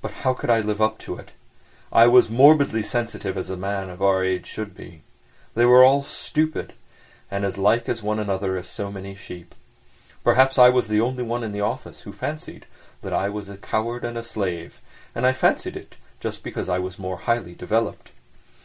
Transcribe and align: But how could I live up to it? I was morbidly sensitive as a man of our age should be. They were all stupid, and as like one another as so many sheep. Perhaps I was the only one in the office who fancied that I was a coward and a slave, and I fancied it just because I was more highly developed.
But 0.00 0.12
how 0.22 0.34
could 0.34 0.50
I 0.50 0.60
live 0.60 0.80
up 0.80 0.98
to 1.00 1.16
it? 1.18 1.32
I 1.90 2.06
was 2.06 2.30
morbidly 2.30 2.80
sensitive 2.80 3.36
as 3.36 3.50
a 3.50 3.56
man 3.56 3.88
of 3.90 4.00
our 4.00 4.22
age 4.22 4.46
should 4.46 4.72
be. 4.72 5.02
They 5.56 5.64
were 5.64 5.82
all 5.82 6.04
stupid, 6.04 6.74
and 7.28 7.44
as 7.44 7.58
like 7.58 7.88
one 7.88 8.20
another 8.20 8.56
as 8.56 8.68
so 8.68 8.92
many 8.92 9.16
sheep. 9.16 9.56
Perhaps 10.22 10.60
I 10.60 10.68
was 10.68 10.86
the 10.86 11.00
only 11.00 11.24
one 11.24 11.42
in 11.42 11.50
the 11.50 11.60
office 11.60 12.02
who 12.02 12.12
fancied 12.12 12.66
that 13.02 13.12
I 13.12 13.30
was 13.30 13.48
a 13.48 13.56
coward 13.56 14.04
and 14.04 14.16
a 14.16 14.22
slave, 14.22 14.80
and 15.12 15.26
I 15.26 15.32
fancied 15.32 15.76
it 15.76 15.96
just 16.20 16.44
because 16.44 16.68
I 16.68 16.78
was 16.78 16.96
more 16.96 17.16
highly 17.16 17.56
developed. 17.56 18.12